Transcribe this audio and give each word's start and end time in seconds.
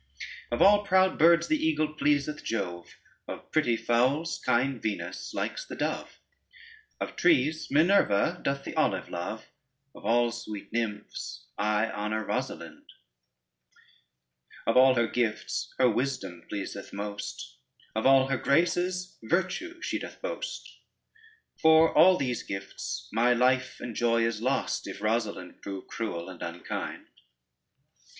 Of 0.49 0.63
all 0.63 0.83
proud 0.83 1.19
birds 1.19 1.45
the 1.47 1.63
eagle 1.63 1.93
pleaseth 1.93 2.43
Jove, 2.43 2.95
Of 3.27 3.51
pretty 3.51 3.77
fowls 3.77 4.41
kind 4.43 4.81
Venus 4.81 5.31
likes 5.31 5.63
the 5.63 5.75
dove, 5.75 6.19
Of 6.99 7.15
trees 7.15 7.67
Minerva 7.69 8.39
doth 8.41 8.63
the 8.63 8.73
olive 8.75 9.09
love, 9.09 9.45
Of 9.93 10.03
all 10.03 10.31
sweet 10.31 10.73
nymphs 10.73 11.45
I 11.55 11.87
honor 11.91 12.25
Rosalynde. 12.25 12.87
Of 14.65 14.75
all 14.75 14.95
her 14.95 15.05
gifts 15.05 15.71
her 15.77 15.87
wisdom 15.87 16.47
pleaseth 16.49 16.91
most, 16.91 17.57
Of 17.93 18.07
all 18.07 18.25
her 18.29 18.37
graces 18.37 19.19
virtue 19.21 19.83
she 19.83 19.99
doth 19.99 20.19
boast: 20.19 20.67
For 21.61 21.95
all 21.95 22.17
these 22.17 22.41
gifts 22.41 23.07
my 23.13 23.33
life 23.33 23.79
and 23.79 23.95
joy 23.95 24.23
is 24.25 24.41
lost, 24.41 24.87
If 24.87 24.99
Rosalynde 24.99 25.61
prove 25.61 25.85
cruel 25.85 26.27
and 26.27 26.41
unkind. 26.41 27.05